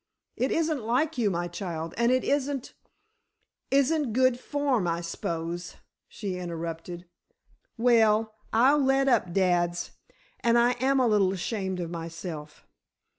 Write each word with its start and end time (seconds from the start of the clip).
It 0.35 0.51
isn't 0.51 0.81
like 0.81 1.19
you, 1.19 1.29
my 1.29 1.47
child, 1.47 1.93
and 1.95 2.11
it 2.11 2.23
isn't——" 2.23 2.73
"Isn't 3.69 4.13
good 4.13 4.39
form, 4.39 4.87
I 4.87 5.01
s'pose!" 5.01 5.75
she 6.07 6.37
interrupted. 6.39 7.05
"Well, 7.77 8.33
I'll 8.51 8.79
let 8.79 9.07
up, 9.07 9.31
dads, 9.31 9.91
and 10.39 10.57
I 10.57 10.71
am 10.79 10.99
a 10.99 11.05
little 11.05 11.31
ashamed 11.33 11.79
of 11.79 11.91
myself. 11.91 12.65